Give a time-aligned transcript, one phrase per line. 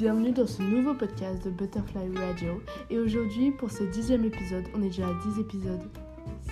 [0.00, 2.62] bienvenue dans ce nouveau podcast de Butterfly Radio.
[2.88, 5.82] Et aujourd'hui, pour ce dixième épisode, on est déjà à 10 épisodes.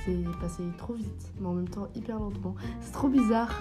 [0.05, 2.55] C'est passé trop vite, mais en même temps hyper lentement.
[2.83, 3.59] C'est trop bizarre.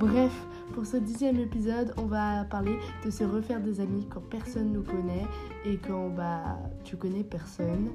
[0.00, 0.32] Bref,
[0.72, 4.82] pour ce dixième épisode, on va parler de se refaire des amis quand personne nous
[4.82, 5.26] connaît
[5.66, 7.90] et quand bah tu connais personne.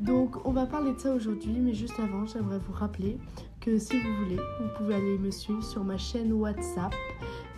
[0.00, 3.18] Donc on va parler de ça aujourd'hui, mais juste avant, j'aimerais vous rappeler
[3.60, 6.92] que si vous voulez, vous pouvez aller me suivre sur ma chaîne WhatsApp.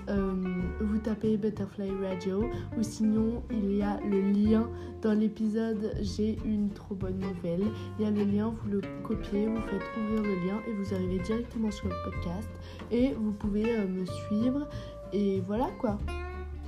[0.08, 0.34] Euh,
[0.80, 4.68] vous tapez Butterfly Radio ou sinon il y a le lien
[5.02, 7.64] dans l'épisode J'ai une trop bonne nouvelle.
[7.98, 10.94] Il y a le lien, vous le copiez, vous faites ouvrir le lien et vous
[10.94, 12.48] arrivez directement sur le podcast
[12.90, 14.68] et vous pouvez euh, me suivre
[15.12, 15.98] et voilà quoi.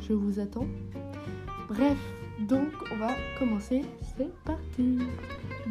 [0.01, 0.67] Je vous attends.
[1.69, 1.99] Bref,
[2.49, 3.83] donc on va commencer,
[4.17, 4.99] c'est parti.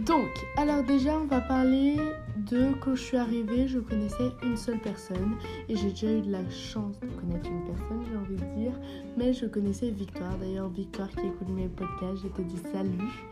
[0.06, 1.98] Donc, alors déjà, on va parler
[2.46, 5.36] de quand je suis arrivée, je connaissais une seule personne
[5.68, 8.74] et j'ai déjà eu de la chance de connaître une personne, j'ai envie de dire,
[9.18, 10.38] mais je connaissais Victoire.
[10.38, 13.28] D'ailleurs, Victoire qui écoute mes podcasts, je te dis salut.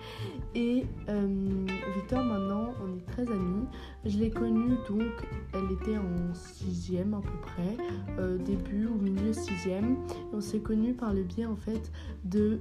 [0.55, 3.65] Et euh, Victoire, maintenant, on est très amis.
[4.05, 7.77] Je l'ai connue donc, elle était en sixième à peu près,
[8.19, 9.97] euh, début ou milieu sixième.
[10.33, 11.91] on s'est connus par le biais en fait
[12.23, 12.59] de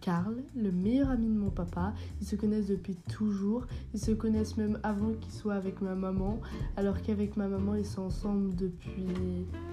[0.00, 1.92] Karl, le meilleur ami de mon papa.
[2.20, 3.66] Ils se connaissent depuis toujours.
[3.94, 6.40] Ils se connaissent même avant qu'ils soient avec ma maman.
[6.76, 9.06] Alors qu'avec ma maman, ils sont ensemble depuis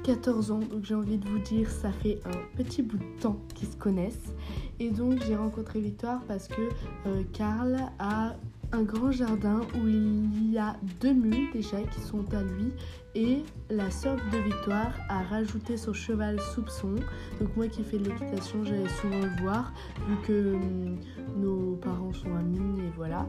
[0.04, 0.60] 14 ans.
[0.60, 3.78] Donc j'ai envie de vous dire, ça fait un petit bout de temps qu'ils se
[3.78, 4.34] connaissent.
[4.80, 6.62] Et donc j'ai rencontré Victoire parce que
[7.06, 8.36] euh, Karl a
[8.72, 12.72] un grand jardin où il y a deux mules déjà qui sont à lui
[13.16, 16.96] et la sœur de Victoire a rajouté son cheval soupçon.
[17.40, 19.74] Donc moi qui fais de l'équitation, j'allais souvent le voir
[20.08, 20.98] vu que hum,
[21.38, 23.26] nos parents sont amis et voilà.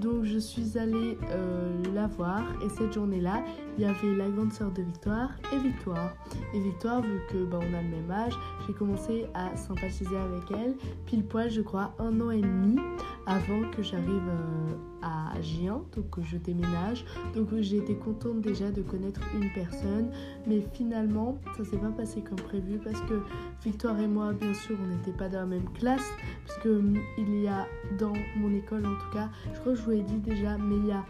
[0.00, 3.44] Donc je suis allée euh, la voir et cette journée-là,
[3.76, 6.14] il y avait la grande sœur de Victoire et Victoire.
[6.52, 8.34] Et Victoire, vu que bah, on a le même âge,
[8.66, 10.74] j'ai commencé à sympathiser avec elle,
[11.06, 12.78] pile poil je crois un an et demi
[13.26, 17.04] avant que j'arrive euh, à Gien, donc que je déménage.
[17.34, 20.10] Donc j'ai été contente déjà de connaître une personne,
[20.46, 23.20] mais finalement ça s'est pas passé comme prévu parce que
[23.64, 26.12] Victoire et moi, bien sûr, on n'était pas dans la même classe,
[26.46, 27.66] parce hum, il y a
[27.98, 30.76] dans mon école en tout cas, je crois que je vous l'ai dit déjà, mais
[30.76, 31.04] il y a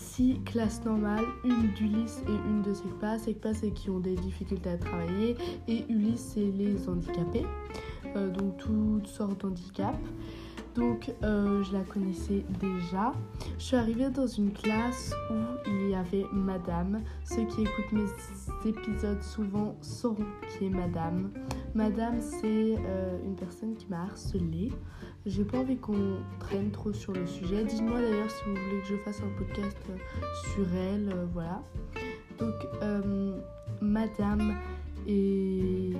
[0.00, 3.18] six classes normales, une d'Ulysse et une de SECPA.
[3.18, 5.36] SECPA, c'est qui ont des difficultés à travailler
[5.68, 7.46] et Ulysse, c'est les handicapés,
[8.16, 9.98] euh, donc toutes sortes d'handicaps.
[10.74, 13.12] Donc euh, je la connaissais déjà.
[13.58, 15.34] Je suis arrivée dans une classe où
[15.66, 17.02] il y avait Madame.
[17.24, 21.32] Ceux qui écoutent mes épisodes souvent sauront qui est Madame.
[21.74, 24.70] Madame, c'est euh, une personne qui m'a harcelée.
[25.26, 27.64] J'ai pas envie qu'on traîne trop sur le sujet.
[27.64, 29.96] Dites-moi d'ailleurs si vous voulez que je fasse un podcast euh,
[30.54, 31.14] sur elle.
[31.32, 31.62] voilà.
[32.38, 32.54] Donc
[33.82, 34.56] Madame
[35.06, 35.92] est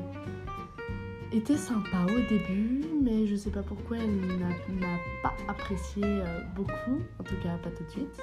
[1.32, 7.00] était sympa au début, mais je sais pas pourquoi elle m'a pas apprécié euh, beaucoup,
[7.18, 8.20] en tout cas pas tout de suite.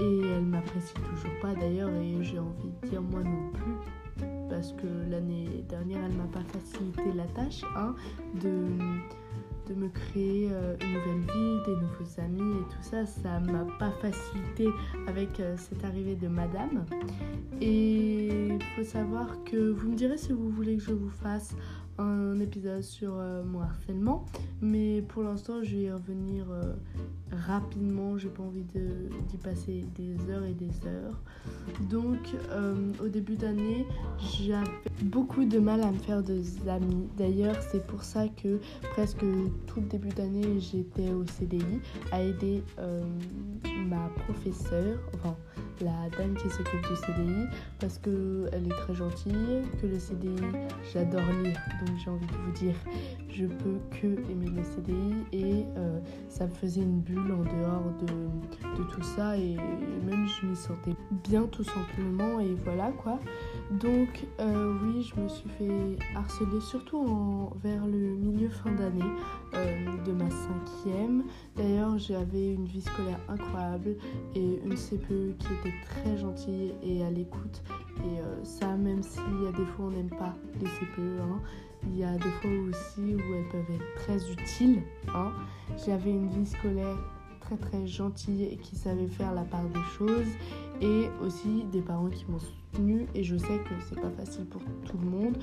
[0.00, 4.72] Et elle m'apprécie toujours pas d'ailleurs, et j'ai envie de dire moi non plus, parce
[4.72, 7.94] que l'année dernière elle m'a pas facilité la tâche hein,
[8.42, 8.66] de,
[9.70, 13.06] de me créer euh, une nouvelle vie, des nouveaux amis et tout ça.
[13.06, 14.68] Ça m'a pas facilité
[15.06, 16.84] avec euh, cette arrivée de madame.
[17.60, 21.54] Et il faut savoir que vous me direz si vous voulez que je vous fasse
[22.00, 24.24] un épisode sur euh, mon harcèlement,
[24.60, 26.72] mais pour l'instant je vais y revenir euh,
[27.46, 31.20] rapidement, j'ai pas envie d'y passer des heures et des heures.
[31.90, 32.18] Donc
[32.50, 32.74] euh,
[33.04, 33.86] au début d'année,
[34.18, 34.66] j'avais
[35.02, 37.08] beaucoup de mal à me faire des amis.
[37.16, 38.58] D'ailleurs, c'est pour ça que
[38.92, 39.24] presque
[39.66, 41.80] tout le début d'année, j'étais au CDI
[42.12, 42.62] à aider
[43.86, 45.36] ma professeure, enfin
[45.82, 47.46] la dame qui s'occupe du CDI
[47.78, 50.36] parce qu'elle est très gentille, que le CDI,
[50.92, 51.58] j'adore lire.
[51.86, 52.74] Donc j'ai envie de vous dire,
[53.28, 57.92] je peux que aimer le CDI et euh, ça me faisait une bulle en dehors
[58.00, 59.56] de, de tout ça et
[60.06, 60.94] même je m'y sentais
[61.28, 63.18] bien tout simplement et voilà quoi.
[63.70, 69.12] Donc euh, oui, je me suis fait harceler surtout en, vers le milieu fin d'année
[69.54, 71.22] euh, de ma cinquième.
[71.56, 73.96] D'ailleurs, j'avais une vie scolaire incroyable
[74.34, 77.62] et une CPE qui était très gentille et à l'écoute.
[77.98, 81.40] Et euh, ça, même s'il y a des fois on n'aime pas les CPE, hein,
[81.84, 84.82] il y a des fois aussi où elles peuvent être très utiles.
[85.14, 85.30] Hein.
[85.86, 86.96] J'avais une vie scolaire
[87.40, 90.28] très très gentille et qui savait faire la part des choses
[90.80, 92.38] et aussi des parents qui m'ont
[93.14, 95.36] et je sais que c'est pas facile pour tout le monde.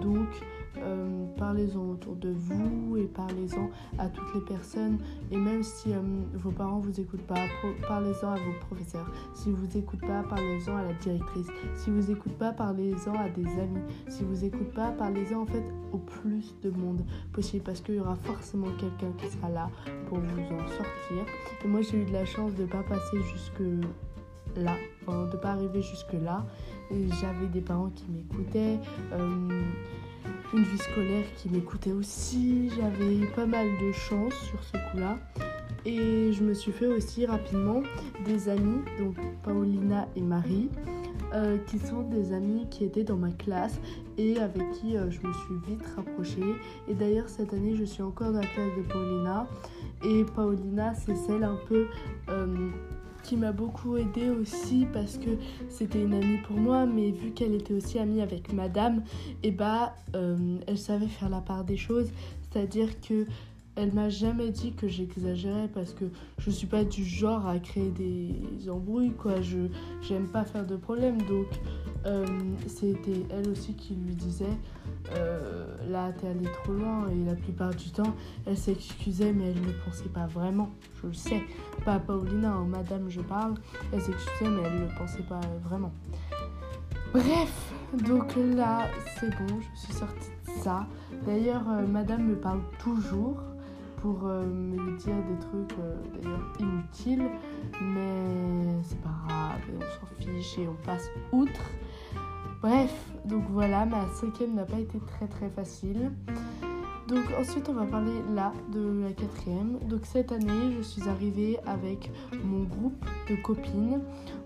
[0.00, 0.28] Donc
[0.76, 4.98] euh, parlez-en autour de vous et parlez-en à toutes les personnes.
[5.30, 6.00] Et même si euh,
[6.34, 7.40] vos parents vous écoutent pas
[7.88, 9.10] parlez-en à vos professeurs.
[9.34, 11.46] Si vous écoutez pas parlez-en à la directrice.
[11.76, 13.82] Si vous écoutez pas parlez-en à des amis.
[14.08, 18.00] Si vous écoutez pas parlez-en en fait au plus de monde possible parce qu'il y
[18.00, 19.70] aura forcément quelqu'un qui sera là
[20.08, 21.24] pour vous en sortir.
[21.64, 23.62] Et moi j'ai eu de la chance de pas passer jusque
[24.56, 26.44] là, enfin, de pas arriver jusque là.
[26.90, 28.78] J'avais des parents qui m'écoutaient,
[29.12, 29.62] euh,
[30.52, 32.70] une vie scolaire qui m'écoutait aussi.
[32.70, 35.18] J'avais pas mal de chance sur ce coup-là.
[35.86, 37.82] Et je me suis fait aussi rapidement
[38.24, 40.70] des amis, donc Paulina et Marie,
[41.34, 43.78] euh, qui sont des amis qui étaient dans ma classe
[44.16, 46.54] et avec qui euh, je me suis vite rapprochée.
[46.88, 49.46] Et d'ailleurs, cette année, je suis encore dans la classe de Paulina.
[50.04, 51.86] Et Paulina, c'est celle un peu
[53.24, 55.30] qui m'a beaucoup aidée aussi parce que
[55.68, 59.02] c'était une amie pour moi, mais vu qu'elle était aussi amie avec madame,
[59.42, 62.12] et eh bah euh, elle savait faire la part des choses,
[62.42, 63.26] c'est-à-dire que
[63.76, 66.04] elle m'a jamais dit que j'exagérais parce que
[66.38, 69.40] je suis pas du genre à créer des embrouilles quoi.
[69.40, 71.46] J'aime pas faire de problèmes donc
[72.06, 72.26] euh,
[72.66, 74.44] c'était elle aussi qui lui disait
[75.16, 78.14] euh, là t'es allé trop loin et la plupart du temps
[78.46, 80.70] elle s'excusait mais elle ne pensait pas vraiment.
[81.02, 81.42] Je le sais.
[81.84, 83.54] Pas Paulina hein, madame je parle.
[83.92, 85.92] Elle s'excusait mais elle ne pensait pas vraiment.
[87.12, 87.72] Bref.
[88.06, 88.88] Donc là
[89.18, 89.58] c'est bon.
[89.60, 90.86] Je suis sortie de ça.
[91.26, 93.40] D'ailleurs euh, madame me parle toujours
[94.04, 97.24] pour euh, me dire des trucs euh, d'ailleurs inutiles,
[97.80, 101.70] mais c'est pas grave, on s'en fiche et on passe outre.
[102.60, 106.12] Bref, donc voilà, ma cinquième n'a pas été très très facile.
[107.08, 109.78] Donc ensuite on va parler là de la quatrième.
[109.88, 112.10] Donc cette année je suis arrivée avec
[112.44, 114.02] mon groupe de copines.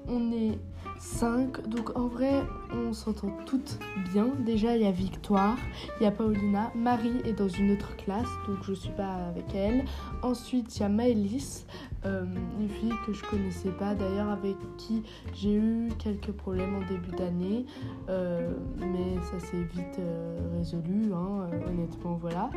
[0.07, 0.57] On est
[0.99, 1.69] 5.
[1.69, 2.43] Donc en vrai,
[2.73, 3.79] on s'entend toutes
[4.13, 4.29] bien.
[4.45, 5.57] Déjà, il y a Victoire,
[6.01, 6.73] il y a Paulina.
[6.75, 9.85] Marie est dans une autre classe, donc je suis pas avec elle.
[10.23, 11.67] Ensuite, il y a Maëlys,
[12.05, 12.25] euh,
[12.59, 15.03] une fille que je connaissais pas, d'ailleurs avec qui
[15.35, 17.67] j'ai eu quelques problèmes en début d'année.
[18.09, 22.51] Euh, mais ça s'est vite euh, résolu, hein, honnêtement, voilà.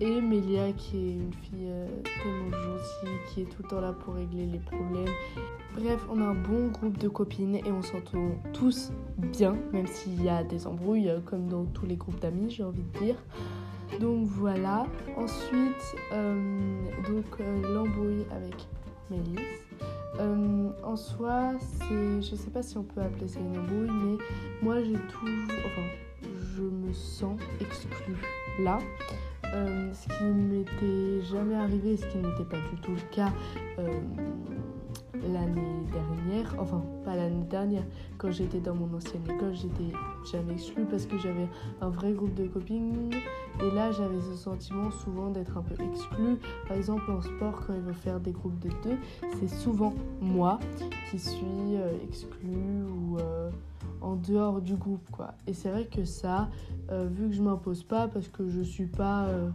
[0.00, 1.70] Et Mélia qui est une fille
[3.26, 5.12] qui est tout le temps là pour régler les problèmes.
[5.74, 10.22] Bref, on a un bon groupe de copines et on s'entend tous bien, même s'il
[10.24, 13.16] y a des embrouilles euh, comme dans tous les groupes d'amis, j'ai envie de dire.
[14.00, 14.86] Donc voilà.
[15.16, 17.24] Ensuite, donc
[17.62, 18.66] l'embrouille avec
[19.10, 19.62] Mélisse.
[20.82, 24.18] en soi, c'est, je sais pas si on peut appeler ça une embrouille, mais
[24.62, 25.82] moi j'ai toujours, enfin,
[26.56, 28.16] je me sens exclue
[28.60, 28.78] là.
[29.56, 33.32] Euh, ce qui m'était jamais arrivé, ce qui n'était pas du tout le cas
[33.78, 33.90] euh,
[35.32, 37.82] l'année dernière, enfin pas l'année dernière,
[38.18, 39.96] quand j'étais dans mon ancienne école, j'étais
[40.30, 41.48] jamais exclue parce que j'avais
[41.80, 43.10] un vrai groupe de copines
[43.62, 46.36] et là j'avais ce sentiment souvent d'être un peu exclue.
[46.68, 48.98] Par exemple en sport, quand il veut faire des groupes de deux,
[49.40, 50.58] c'est souvent moi
[51.10, 53.16] qui suis euh, exclue ou
[54.06, 55.34] en dehors du groupe quoi.
[55.46, 56.48] Et c'est vrai que ça,
[56.90, 59.48] euh, vu que je m'impose pas parce que je suis pas, euh,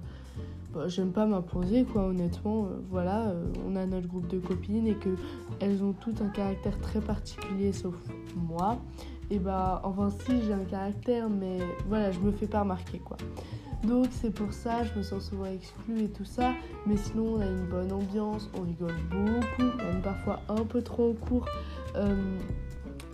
[0.73, 2.03] bah, j'aime pas m'imposer quoi.
[2.03, 3.33] Honnêtement, euh, voilà,
[3.65, 5.15] on a notre groupe de copines et que
[5.59, 7.95] elles ont toutes un caractère très particulier sauf
[8.35, 8.77] moi.
[9.29, 13.15] Et bah enfin si j'ai un caractère, mais voilà, je me fais pas remarquer quoi.
[13.85, 16.51] Donc c'est pour ça, je me sens souvent exclue et tout ça.
[16.85, 21.11] Mais sinon, on a une bonne ambiance, on rigole beaucoup, même parfois un peu trop
[21.11, 21.47] en cours.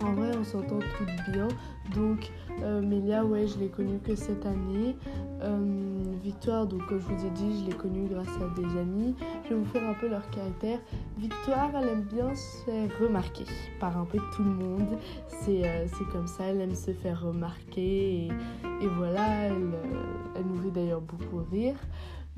[0.02, 1.48] En vrai, on s'entend toutes bien.
[1.94, 2.30] Donc,
[2.62, 4.96] euh, Mélia, ouais, je l'ai connue que cette année.
[5.42, 9.14] Euh, Victoire, donc comme je vous ai dit, je l'ai connue grâce à des amis.
[9.44, 10.78] Je vais vous faire un peu leur caractère.
[11.16, 13.44] Victoire, elle aime bien se faire remarquer
[13.80, 14.98] par un peu tout le monde.
[15.28, 18.26] C'est euh, comme ça, elle aime se faire remarquer.
[18.26, 21.76] Et, voilà, elle nous fait d'ailleurs beaucoup rire.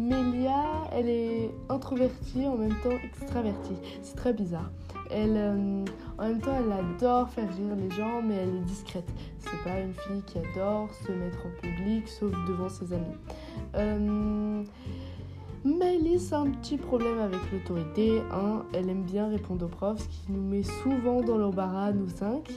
[0.00, 3.76] Mélia, elle est introvertie en même temps extravertie.
[4.02, 4.70] C'est très bizarre.
[5.10, 5.84] Elle, euh,
[6.18, 9.08] en même temps, elle adore faire rire les gens, mais elle est discrète.
[9.38, 13.16] C'est pas une fille qui adore se mettre en public, sauf devant ses amis.
[13.74, 14.64] Euh,
[16.32, 18.22] a un petit problème avec l'autorité.
[18.32, 18.62] Hein.
[18.72, 22.48] Elle aime bien répondre aux profs, ce qui nous met souvent dans l'embarras, nous cinq.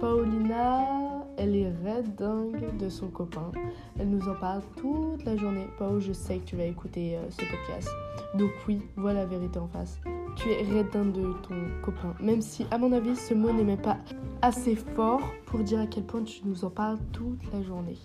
[0.00, 3.50] Paulina, elle est red dingue de son copain.
[3.98, 5.66] Elle nous en parle toute la journée.
[5.78, 7.88] Pao, je sais que tu vas écouter euh, ce podcast.
[8.34, 9.98] Donc oui, voilà la vérité en face.
[10.36, 12.14] Tu es redin de ton copain.
[12.20, 13.98] Même si, à mon avis, ce mot n'est même pas
[14.40, 17.98] assez fort pour dire à quel point tu nous en parles toute la journée.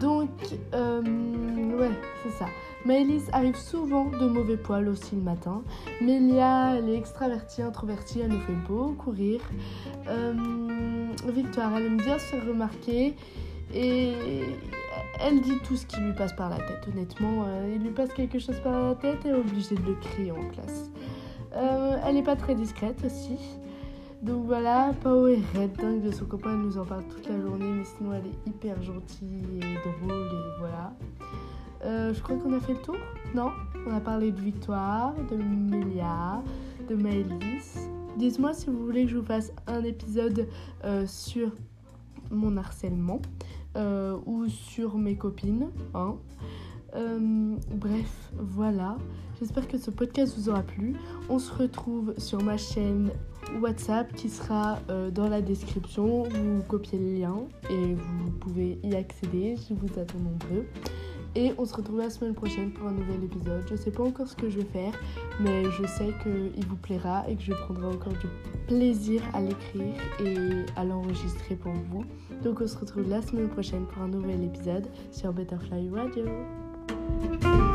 [0.00, 0.30] Donc,
[0.74, 1.90] euh, ouais,
[2.22, 2.46] c'est ça.
[2.84, 5.62] Maëlys arrive souvent de mauvais poils aussi le matin.
[6.00, 9.40] Mélia, elle est extravertie, introvertie, elle nous fait beaucoup rire.
[10.08, 10.34] Euh,
[11.26, 13.14] Victoire, elle aime bien se faire remarquer
[13.74, 14.12] et
[15.20, 16.86] elle dit tout ce qui lui passe par la tête.
[16.90, 19.94] Honnêtement, euh, il lui passe quelque chose par la tête, elle est obligée de le
[19.94, 20.90] crier en classe.
[21.54, 23.38] Euh, elle n'est pas très discrète aussi.
[24.22, 27.40] Donc voilà, Pao est red dingue de son copain, elle nous en parle toute la
[27.40, 30.92] journée, mais sinon elle est hyper gentille et drôle et voilà.
[31.84, 32.96] Euh, je crois qu'on a fait le tour,
[33.34, 33.52] non?
[33.86, 36.42] On a parlé de Victoire, de Melia,
[36.88, 37.88] de Maëlys.
[38.16, 40.48] Dites-moi si vous voulez que je vous fasse un épisode
[40.84, 41.52] euh, sur
[42.30, 43.22] mon harcèlement
[44.26, 45.68] ou sur mes copines.
[45.94, 46.16] Hein.
[46.94, 48.96] Bref, voilà.
[49.38, 50.94] J'espère que ce podcast vous aura plu.
[51.28, 53.10] On se retrouve sur ma chaîne
[53.60, 54.78] WhatsApp qui sera
[55.14, 56.24] dans la description.
[56.24, 57.36] Vous copiez le lien
[57.70, 59.56] et vous pouvez y accéder.
[59.68, 60.66] Je vous attends nombreux.
[61.34, 63.62] Et on se retrouve la semaine prochaine pour un nouvel épisode.
[63.70, 64.92] Je sais pas encore ce que je vais faire,
[65.40, 68.26] mais je sais qu'il vous plaira et que je prendrai encore du
[68.66, 72.04] plaisir à l'écrire et à l'enregistrer pour vous.
[72.42, 76.24] Donc on se retrouve la semaine prochaine pour un nouvel épisode sur Butterfly Radio.
[77.08, 77.67] thank you